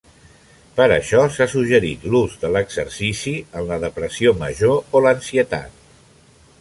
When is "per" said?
0.77-0.85